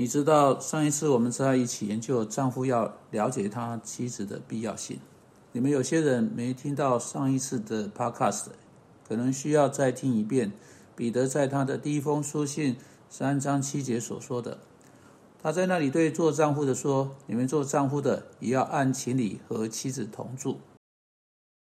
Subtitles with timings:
[0.00, 4.98] 你知道上一次我们在一起研究丈夫要了解他妻子的必要性。
[5.52, 8.46] 你们有些人没听到上一次的 podcast，
[9.06, 10.52] 可能需要再听一遍。
[10.96, 12.76] 彼得在他的第一封书信
[13.10, 14.56] 三章七节所说的，
[15.42, 20.60] 他在那里对做丈夫的说：“你们做丈夫的也要按情理和妻子同住。”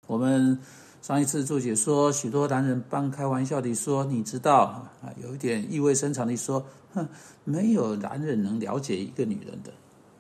[0.09, 0.59] 我们
[1.03, 6.65] 上一次注解说，许多男人半开玩笑地说：“你知道啊，有一点意味深长地说。”
[6.95, 7.09] 哼，
[7.43, 9.73] 没有男人能了解一个女人的。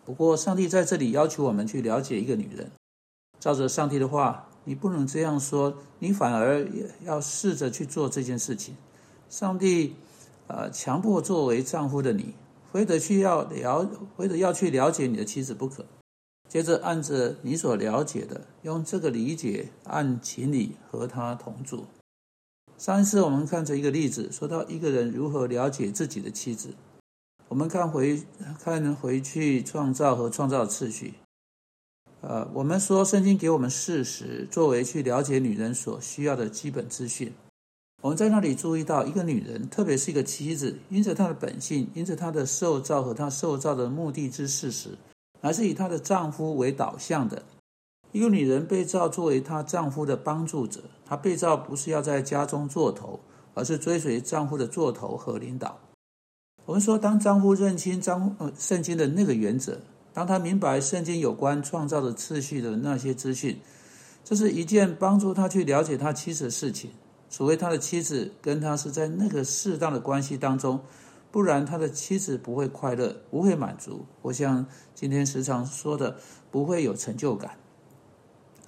[0.04, 2.68] 不过，上帝在这里要求我们去了解一个女人。
[3.38, 6.66] 照着上帝的话，你不能这样说，你反而
[7.04, 8.74] 要试着去做这件事情。
[9.30, 9.94] 上帝，
[10.48, 12.34] 呃，强迫作为丈夫的你，
[12.72, 15.84] 非得去要了，非得要去了解你的妻子不可。
[16.52, 21.86] 接着，按着你所了解的，用这个理解按情理和他同住。
[22.76, 26.74] 上一次我们看着一个例子，说到一个人如何了解自己的妻子。
[27.48, 28.22] 我们看回
[28.62, 31.14] 看能回去创造和创造次序。
[32.20, 37.32] 呃，我们说圣经给我们事实作为去了解女人所需要的基本资讯。
[38.02, 44.90] 我们在那里注意到，一个女人，特别是一个妻子，因着她的本性，因着她的受造和她受造的目的之事实，
[45.42, 47.42] 而是以她的丈夫为导向的。
[48.12, 53.20] 一个女人被造作为她丈夫的帮助者，她被造不是要在家中做头，
[53.52, 55.78] 而是追随丈夫的做头和领导。
[56.64, 59.80] 我们说，当丈夫认清张呃圣经的那个原则，
[60.12, 63.58] 当他明白圣经有关创造的次序的那些资讯，
[64.22, 66.90] 这是一件帮助他去了解他妻子的事情。
[67.28, 70.78] 所谓他的妻子跟他是在那个适当的关系当中，
[71.32, 74.04] 不然他的妻子不会快乐，不会满足。
[74.20, 76.18] 我像今天时常说的，
[76.50, 77.58] 不会有成就感。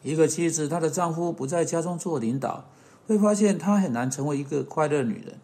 [0.03, 2.71] 一个妻子，她的丈夫不在家中做领导，
[3.07, 5.39] 会发现她很难成为一个快乐女人。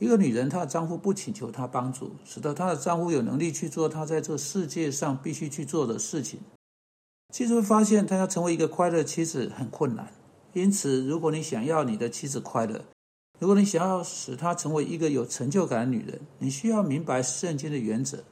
[0.00, 6.40] 一个女人，她的丈夫不请求她帮助，使得她的丈夫有能力去做她在这世界上必须去做的事情。
[7.32, 10.12] 妻子会发现，她要成为一个快乐妻子很困难。
[10.52, 12.84] 因此，如果你想要你的妻子快乐，
[13.38, 18.24] 如果你想要使她成为一个有成就感的女人，你需要明白圣经的原则。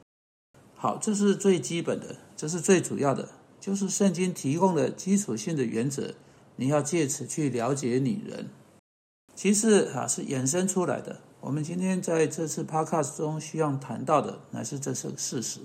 [0.75, 3.29] 好，这是最基本的，这是最主要的。
[3.59, 6.15] 就是圣经提供的基础性的原则，
[6.57, 8.49] 你要借此去了解女人。
[9.35, 11.21] 其次啊，是衍生出来的。
[11.39, 15.61] 我们今天在这次 podcast 中需要谈到的，乃是这是个事实。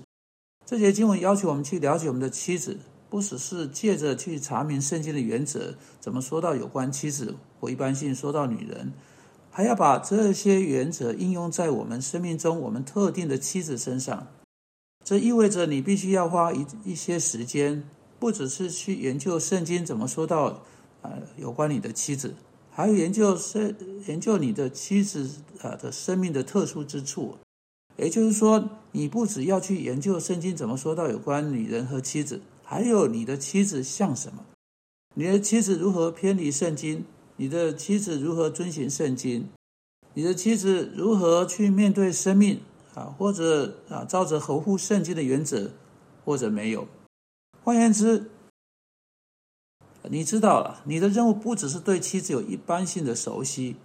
[0.65, 2.77] 这节经文要求我们去了解我们的妻子，
[3.09, 8.93] 不只是借着去查明圣经的原则，怎么说到有关妻子或一般性说到女人，
[9.59, 14.25] 还要把这些原则应用在我们生命中我们特定的妻子身上。
[15.03, 17.83] 这意味着你必须要花一一些时间，
[18.19, 20.61] 不只是去研究圣经怎么说到，
[21.01, 22.33] 呃，有关你的妻子，
[22.71, 23.75] 还有研究生
[24.07, 25.29] 研究你的妻子
[25.61, 27.35] 啊的生命的特殊之处。
[27.97, 34.41] 也就是说，你不只要去研究圣经怎么说到有关女人和妻子，还有你的妻子像什么，
[35.15, 37.03] 你的妻子如何偏离圣经，
[37.39, 39.47] 你的妻子如何遵循圣经，
[40.13, 42.59] 你的妻子如何去面对生命。
[42.95, 45.71] 啊，或者啊，照着合乎圣经的原则，
[46.25, 46.87] 或者没有。
[47.63, 48.29] 换言之，
[50.09, 53.77] 你知道了，你的任务不只是对妻子有一般性的熟悉，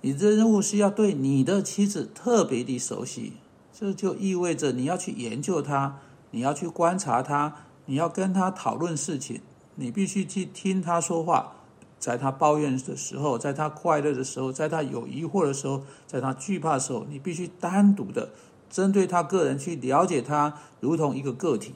[0.00, 3.34] 你的任务是要对你的妻子特别的熟悉。
[3.72, 6.00] 这就意味着你要去研究她，
[6.32, 9.42] 你要去观察她，你要跟她讨论事情，
[9.76, 11.55] 你必须去听她说话。
[11.98, 18.30] 在他抱怨的时候，在他快乐的时候，在他有疑惑的时候，在他惧怕的时候，你必须单独的。
[18.68, 21.74] 针对他个人去了解他，如同一个个体。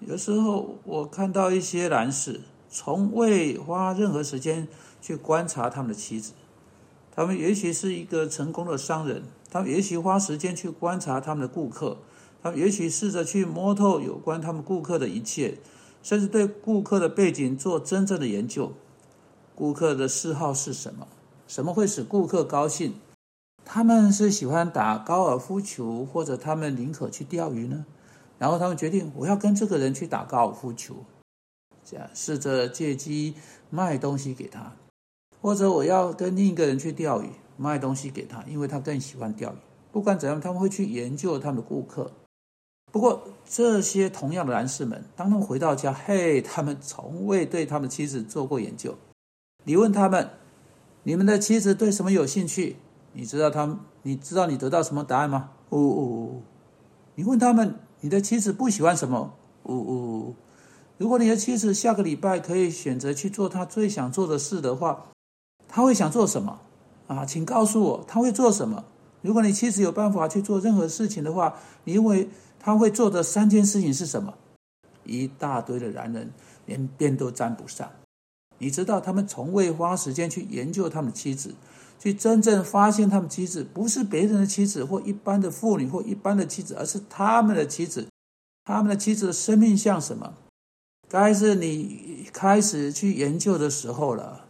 [0.00, 4.68] 有时候我看到一些男士从未花任何时间
[5.00, 6.32] 去观察他们的妻子，
[7.14, 11.98] 他们也许是一个成功的商人，他们也许花时间去观察他们的顾客，
[12.40, 15.58] 他们也许试着去摸透有关他们顾客的一切，
[16.02, 18.72] 甚至对顾客的背景做真正的研究。
[19.54, 21.08] 顾客的嗜好是什么？
[21.46, 22.94] 什么会使顾客高兴？
[23.64, 27.84] 他们是喜欢打高尔夫球，或者他们宁可去钓鱼呢？
[28.38, 30.94] 然后他们决定，我要跟这个人去打高尔夫球，
[31.84, 33.34] 这样试着借机
[33.68, 34.76] 卖东西给他，
[35.40, 39.56] 或者我要跟另一个人去钓鱼，卖东西给他，因为他更喜欢钓鱼。
[39.90, 42.12] 不管怎样，他们会去研究他们的顾客。
[42.90, 48.94] 不过，这些同样的男士们，当他们回到家，嘿，他们从未对他们妻子做过研究。
[49.64, 50.30] 你问他们，
[51.02, 52.76] 你们的妻子对什么有兴趣？
[53.12, 53.78] 你知道他们？
[54.02, 55.50] 你知道你得到什么答案吗？
[55.70, 56.42] 呜呜！
[57.14, 59.34] 你问他们，你的妻子不喜欢什么？
[59.64, 60.34] 呜呜！
[60.96, 65.06] 如果你的妻子下个礼拜可以选择去做她最想做的事的话，
[65.68, 66.60] 她会想做什么？
[67.06, 68.84] 啊，请告诉我，她会做什么？
[69.20, 72.28] 如果你妻子有办法去做任何事情的话，你认为
[72.68, 74.34] 他会做的三件事情是什么？
[75.04, 76.30] 一大堆的男人
[76.66, 77.90] 连边都沾不上。
[78.58, 81.54] 你知道，他们从未花时间去研究他们的妻子，
[81.98, 88.06] 去真正发现他们妻子不是别人的妻子或一般的妇女或一般的妻子，而是他们的妻子。
[88.66, 90.34] 他们的妻子的生命像什么？
[91.08, 94.44] 该是你开始去研究的时候了。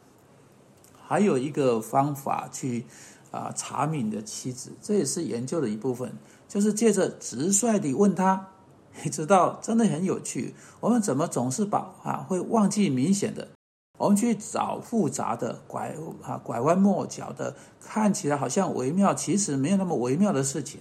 [1.06, 2.84] 还有一个方法去
[3.30, 6.12] 啊查明你的妻子，这也是研究的一部分，
[6.48, 8.48] 就是借着直率地问他。
[9.04, 10.54] 你知道，真的很有趣。
[10.80, 13.46] 我们怎么总是把啊会忘记明显的？
[13.96, 20.80] 我们去找复杂的、拐啊拐弯抹角的，看起来好像微妙，其实没有那么微妙的事情。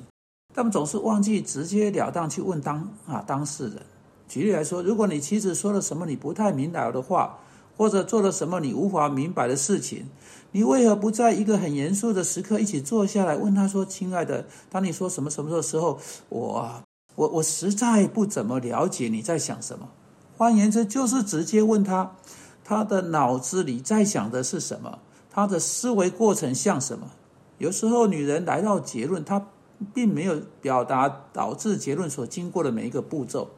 [0.56, 3.82] 他们总是忘记直截了当去问当啊当事人。
[4.28, 7.38] 举例来说，如果你妻子说了什么你不太明了的话，
[7.78, 10.08] 或者做了什么你无法明白的事情，
[10.52, 16.84] 你为何不在一个很严肃的时刻一起坐下来问他说：“亲爱的，当你说什么什么的时候，我
[17.16, 19.90] 我我实在不怎么了解你在想什么。”
[20.36, 22.16] 换言之，就是直接问他，
[22.64, 27.12] 他的脑子里在想的是什么，他的思维过程像什么。
[27.60, 29.48] 有时候女人来到结论，她
[29.94, 33.50] 并没有表达导致结论所经过的每一个步骤。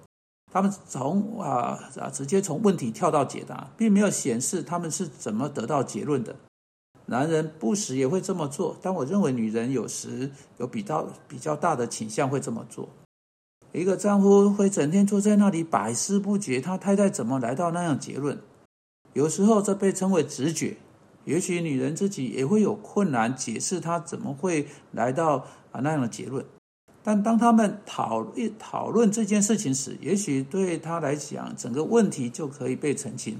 [0.51, 6.35] 他们从啊啊直接从问题跳到解答，并没有显示他们是怎么得到结论的。
[7.05, 12.89] 男人不时也会这么做，但我认为女人有时有比较比较大的倾向会这么做。
[13.71, 18.39] 一个丈夫会整天坐在那里百思不解，他太太怎么来到那样结论？
[19.13, 20.77] 有时候这被称为直觉。
[21.25, 26.43] 也许女人自己也会有困难解释她怎么会来到啊那样的结论。
[27.01, 33.39] 但当他们讨论讨论这件事情时，也许对他来讲，整个问题就可以被澄清。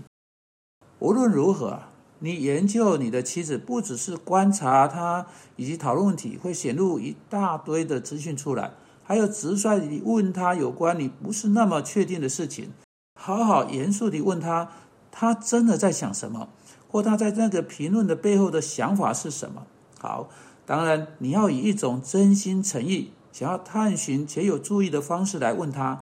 [0.99, 1.79] 无论如何，
[2.19, 8.71] 你研究你的妻子，不只是观察她以及讨论问题，会显露一大堆的资讯出来，
[9.03, 12.71] 还有直率地问他有关你不是那么确定的事情，
[13.19, 14.69] 好好严肃地问他，
[15.11, 16.49] 他真的在想什么，
[16.89, 19.67] 或他在那个评论的背后的想法是什么。
[19.99, 20.29] 好，
[20.65, 23.11] 当然你要以一种真心诚意。
[23.31, 26.01] 想要探寻且有注意的方式来问他，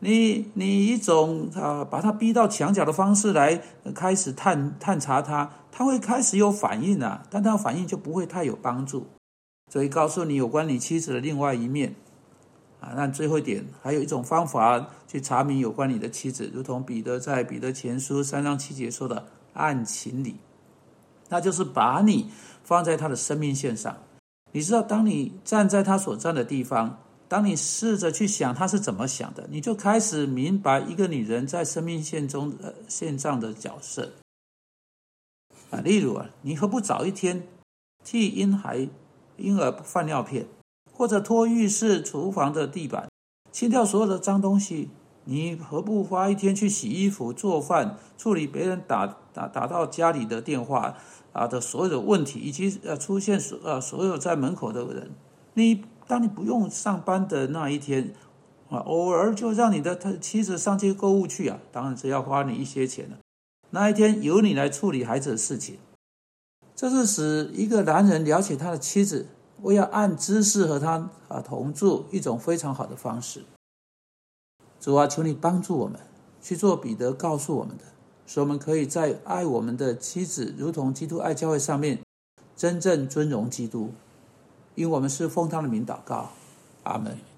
[0.00, 3.60] 你你一种啊把他逼到墙角的方式来
[3.94, 9.06] 开始探探查他，他会开始有反应啊，但他反应就不会太有帮助。
[9.72, 11.96] 所以告诉你有关你妻子的另外一面
[12.80, 12.92] 啊。
[12.94, 20.36] 那最后一点，还有一种方法去查明有关你的妻子，如同彼得在彼得前书三章七节说的按情理，
[21.28, 22.30] 那就是把你
[22.62, 23.96] 放在他的生命线上。
[24.52, 26.98] 你知道，当你站在他所站的地方，
[27.28, 34.12] 当你试着去想他是怎么想的，你就开始明白一个女人在生命线中的线上的角色。
[35.70, 37.46] 啊，例如啊，你何不早一天
[38.04, 38.88] 替婴孩
[39.36, 40.46] 婴儿换尿片，
[40.92, 43.10] 或者拖浴室、厨房的地板，
[43.50, 44.88] 清掉所有的脏东西？
[45.26, 50.96] 你何不花一天去洗衣服、做饭、处理别人打打打到家里的电话？
[51.32, 55.10] 啊的所有的问题，以及呃出现所呃所有在门口的人，
[55.52, 58.14] 你当你不用上班的那一天，
[58.70, 63.18] 啊，偶尔就让你的他妻子上街购物去啊，当然是要花你一些钱的。
[63.68, 65.76] 那一天由你来处理孩子的事情，
[66.74, 69.26] 这是使一个男人了解他的妻子，
[69.60, 73.44] 我要按知识和他啊同住一种非常好的方式。
[74.80, 76.00] 主啊，求你帮助我们
[76.40, 77.84] 去做彼得告诉我们的。
[78.26, 82.00] 说我们可以在爱我们的妻子，如同基督爱教会上面，
[82.56, 83.92] 真正尊荣基督，
[84.74, 86.30] 因为我们是奉他的名祷告，
[86.82, 87.16] 阿门。